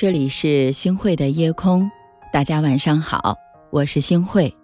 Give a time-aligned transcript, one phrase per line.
[0.00, 1.90] 这里是星汇的夜空，
[2.32, 3.36] 大家晚上好，
[3.68, 4.56] 我是星汇。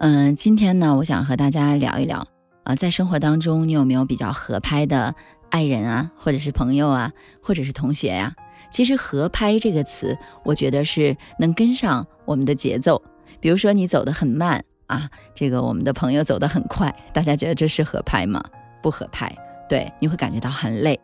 [0.00, 2.28] 嗯，今天呢，我想和大家聊一聊
[2.64, 5.14] 啊，在生活当中，你有没有比较合拍的
[5.48, 7.10] 爱人啊，或者是朋友啊，
[7.42, 8.34] 或者是同学呀？
[8.70, 13.02] 其实“合拍”这个词，我觉得是能跟上我们的节奏。
[13.40, 18.44] 比如说你走得很慢啊，这个我们的朋友走得很快，大家觉得这是合拍吗？
[18.82, 19.34] 不合拍，
[19.70, 21.00] 对，你会感觉到很累。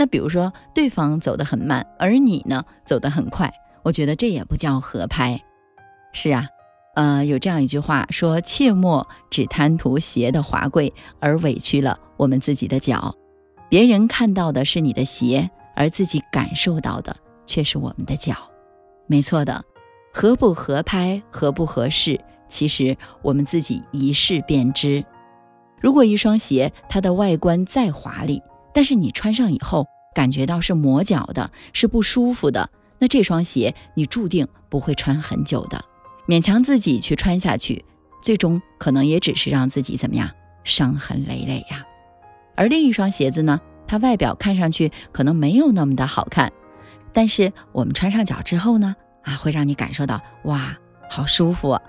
[0.00, 5.38] 那比如说，对方走得很慢，而你呢走得很快，我觉得这也不叫合拍。
[6.14, 6.46] 是啊，
[6.94, 13.14] 呃，有这样一句话说：“切莫只贪图鞋的华贵，而委屈了我们自己的脚。
[13.68, 18.34] 别人看到的是你的鞋，而自己感受到的却是我们的脚。”
[19.06, 19.62] 没错的，
[20.14, 25.04] 合不合拍，合不合适，其实我们自己一试便知。
[25.78, 28.42] 如果一双鞋它的外观再华丽，
[28.72, 35.84] 但是你穿上以后感觉到是磨脚的，是不舒服的，那这双鞋你注定不会穿很久的。
[36.26, 37.84] 勉强自己去穿下去，
[38.22, 40.30] 最终可能也只是让自己怎么样，
[40.64, 41.84] 伤痕累累呀。
[42.54, 46.52] 而另一双鞋子呢，它外表看上去可能没有那么的好看，
[47.12, 50.76] 但是我们穿上脚之后呢，啊，会让你感受到哇，
[51.08, 51.70] 好舒服。
[51.70, 51.82] 啊。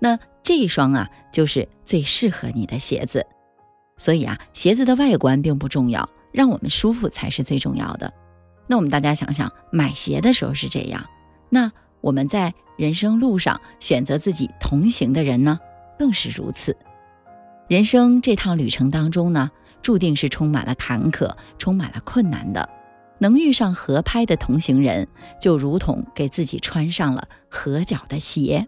[0.00, 3.24] 那这一双啊，就是最适合你的鞋子。
[4.02, 8.12] 所以啊，鞋子的外观并不重要，让我们舒服才是最重要的。
[8.66, 11.06] 那我们大家想想，买鞋的时候是这样，
[11.50, 15.60] 那我们在人生路上选择自己同行的人呢，
[16.00, 16.76] 更是如此。
[17.68, 22.68] 人生这趟旅程当中呢，注定是充满了坎坷，充满了困难的。
[23.20, 25.06] 能遇上合拍的同行人，
[25.40, 28.66] 就如同给自己穿上了合脚的鞋。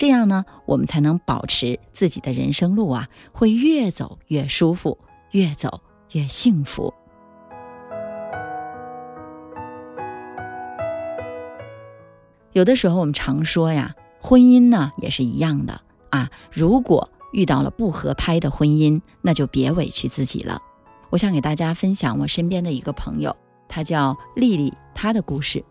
[0.00, 4.96] 这样呢，我们才能保持自己的人生路啊，会越走越舒服，
[5.32, 6.94] 越走越幸福。
[12.52, 16.30] 有的时候我们常说呀，婚姻呢也是一样的啊。
[16.50, 20.62] 如果遇到了不合拍的婚姻，那就别委屈自己了。
[21.10, 23.36] 我想给大家分享我身边的一个朋友，
[23.68, 25.62] 她叫丽丽，她的故事。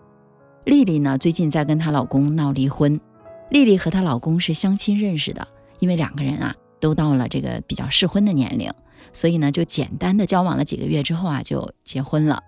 [0.66, 3.02] 丽丽呢，最近在跟她老公闹离婚。
[3.50, 5.48] 丽丽和她老公是相亲认识的，
[5.80, 8.72] 因为两个人啊都到了这个比较适婚的年龄，
[9.12, 12.44] 所以呢就简单的交往了几个月之后啊就结婚了。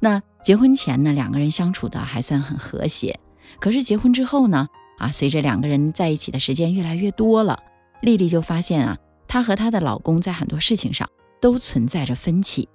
[0.00, 3.18] 那结婚前呢两个人相处的还算很和谐，
[3.58, 7.58] 可是结婚之后呢啊随着两个人在一起的时间越来越多了，
[8.00, 11.08] 丽丽就发现啊她和她的老公在很多事情上
[11.40, 12.68] 都存在着分歧。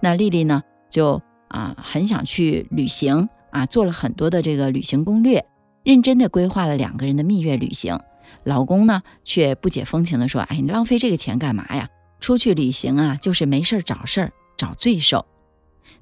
[0.00, 5.44] 那丽丽呢就啊很想去旅行啊做了很多的这个旅行攻略。
[5.86, 8.00] 认真的规划了两个人的蜜月旅行，
[8.42, 11.88] 老公呢却不解风情的说：“哎，你浪费这个钱干嘛呀？
[12.18, 15.24] 出去旅行啊，就是没事儿找事儿，找罪受。”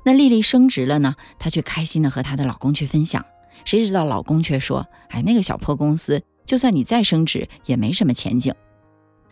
[0.07, 3.27] 那丽丽升职了呢，她却开心的和她的老公去分享，
[3.67, 8.55] 谁知道老公却说：“哎，那个小破公司，就算你再升职，也没什么前景。”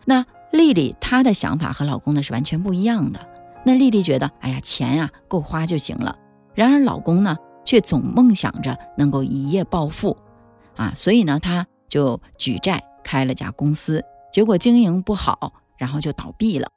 [0.05, 3.27] 那丽丽她的想法和老公的是完全不一样的。
[3.65, 6.15] 那丽丽觉得：“哎呀，钱呀够花就行了。”
[6.53, 7.35] 然而老公呢，
[7.65, 10.15] 却总梦想着能够一夜暴富。
[10.75, 16.69] 啊，所以呢，他就举债开了家公司，结果经营不好，然后就倒闭了，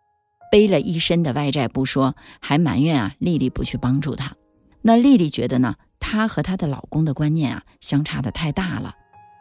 [0.50, 4.34] 背了一身的外债不说，还埋怨啊丽丽不去帮助他。
[4.82, 8.94] 那丽丽觉得呢，她和她的老公的观念啊相差的太大了，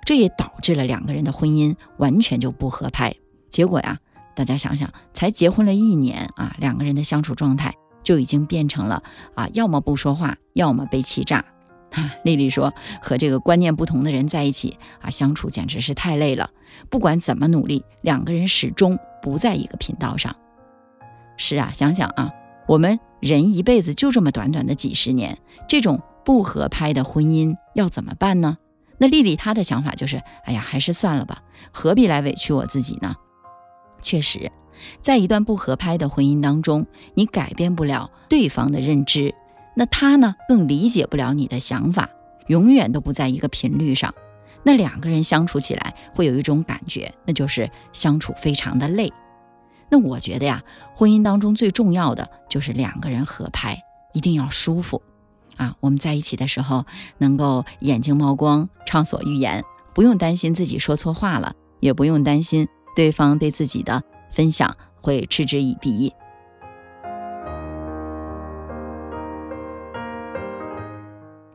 [0.05, 3.13] 这也导致了两个人的婚姻完全就不合拍。
[3.49, 3.99] 结果呀，
[4.35, 7.73] 大家想想，才结婚了一年啊，两个人的相处状态
[8.03, 9.03] 就已经变成了
[9.35, 11.45] 啊，要么不说话，要么被欺诈。
[12.23, 16.49] 丽丽说：“和这个观念不同的人在一起啊，相处简直是太累了。
[16.89, 20.35] 不管怎么努力，两个人始终不在一个频道上。
[21.37, 22.31] 是啊，想想啊，
[22.67, 28.57] 我们人一辈子就这么短短的几十年，这种不合拍的婚姻要怎么办呢？
[28.97, 33.15] 那丽丽她的想法就是：哎呀，还是算了吧，何必来委屈我自己呢？
[34.01, 34.51] 确实，
[35.01, 39.33] 在一段不合拍的婚姻当中，你改变不了对方的认知。”
[39.75, 42.09] 那他呢，更理解不了你的想法，
[42.47, 44.13] 永远都不在一个频率上。
[44.63, 49.11] 那两个人相处起来会有一种感觉，那就是相处非常的累。
[49.89, 50.63] 那我觉得呀，
[50.95, 53.79] 婚姻当中最重要的就是两个人合拍，
[54.13, 55.01] 一定要舒服
[55.57, 55.75] 啊。
[55.81, 56.85] 我们在一起的时候，
[57.19, 59.63] 能够眼睛冒光，畅所欲言，
[59.93, 64.01] 不用担心自己说错话了，也不用担心对方对自己的
[64.31, 66.11] 分享会嗤之以鼻。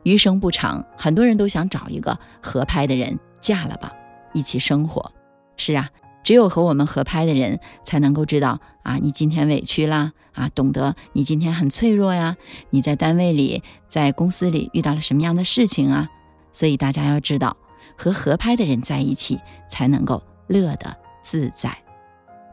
[0.03, 3.91] 余生不长，很多人都想找一个合拍的人嫁了吧，
[4.33, 5.11] 一起生活。
[5.57, 5.89] 是啊，
[6.23, 12.35] 只有和我们合拍的人，才能够知道啊，你今天委屈啦啊，懂得你今天很脆弱呀，
[12.71, 16.09] 你在单位里、在公司里遇到了什么样的事情啊。
[16.51, 17.55] 所以大家要知道，
[17.97, 19.39] 和合拍的人在一起，
[19.69, 21.77] 才能够乐得自在。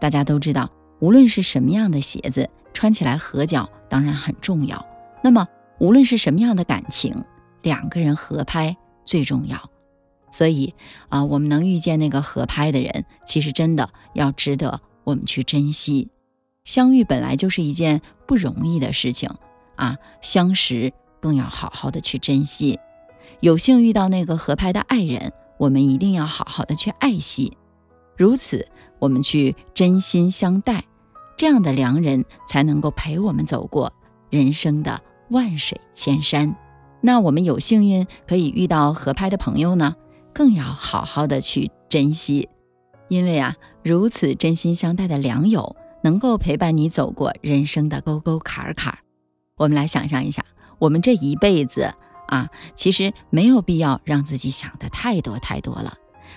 [0.01, 4.87] 大家都知道，无论是什么样的鞋子，穿起来合脚当然很重要。
[5.23, 5.49] 那么，
[5.81, 7.25] 无论是什么样的感情，
[7.69, 8.75] 两个人合拍
[9.05, 9.71] 最重要。
[10.31, 10.75] 所以
[11.11, 16.09] 啊，我们能遇见那个合拍的人，其实真的要值得我们去珍惜。
[16.65, 19.31] 相遇本来就是一件不容易的事情
[19.77, 22.79] 啊，相识更要好好的去珍惜。
[23.41, 27.57] 有幸遇到那个合拍的爱人，我们一定要好好的去爱惜。
[28.17, 28.67] 如此，
[28.99, 30.85] 我们去真心相待，
[31.37, 33.93] 这样的良人才能够陪我们走过
[34.29, 35.01] 人生的
[35.31, 36.55] 万水千山。
[37.01, 39.95] 那我们有幸运可以遇到合拍的朋友呢？
[40.33, 42.49] 更要好好的去珍惜，
[43.09, 48.99] 因为啊，如此真心相待的良友，能够陪伴你走过人生的沟沟坎坎。
[49.57, 50.45] 我们来想象一下，
[50.79, 51.93] 我们这一辈子
[52.29, 55.95] 啊，其实没有必要让自己想的太多太多了，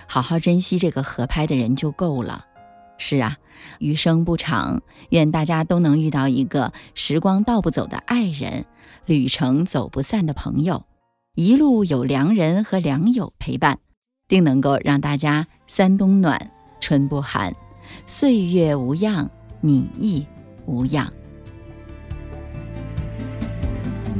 [0.08, 2.46] 好好珍惜这个合拍的人就够了。
[2.98, 3.36] 是啊，
[3.78, 8.64] 余生不长，愿大家都能遇到一个时光倒不走的爱人，
[9.06, 10.84] 旅程走不散的朋友，
[11.34, 13.78] 一路有良人和良友陪伴。
[14.28, 16.50] 定能够让大家三冬暖，
[16.80, 17.54] 春不寒，
[18.06, 19.28] 岁月无恙，
[19.60, 20.26] 你亦
[20.64, 21.12] 无恙。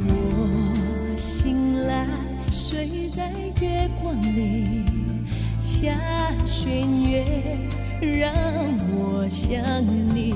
[0.05, 2.05] 我醒来，
[2.51, 4.85] 睡在月光里，
[5.59, 5.89] 下
[6.45, 7.25] 弦月，
[8.03, 8.33] 让
[8.91, 9.63] 我想
[10.13, 10.33] 你，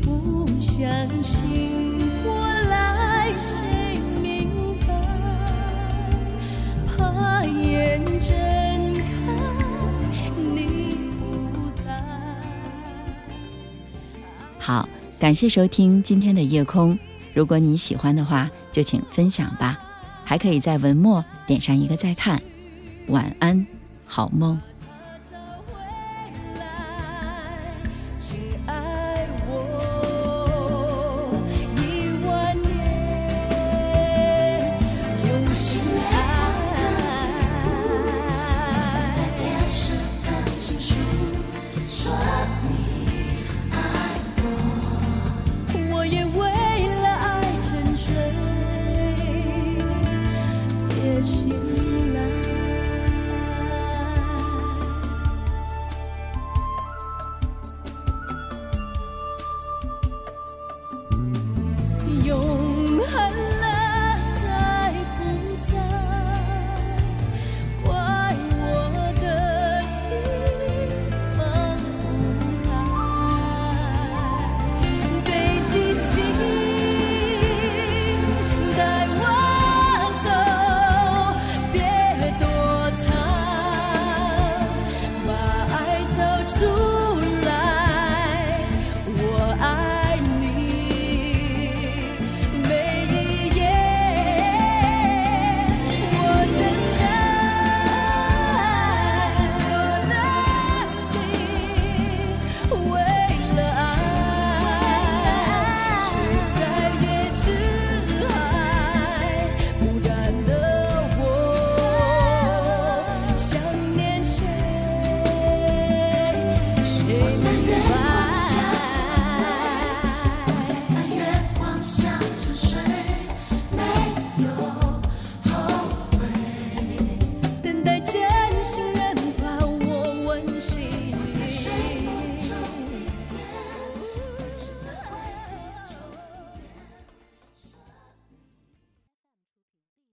[0.00, 0.88] 不相
[1.22, 2.34] 信过
[2.70, 4.94] 来谁明白？
[6.96, 7.44] 怕？
[7.44, 8.34] 眼睁
[8.94, 11.92] 开，你不在。
[14.58, 14.88] 好，
[15.20, 16.98] 感谢收听今天的夜空。
[17.34, 19.78] 如果你喜欢的话，就请分享吧。
[20.24, 22.40] 还可以在文末点上一个再看。
[23.08, 23.66] 晚安，
[24.06, 24.58] 好梦。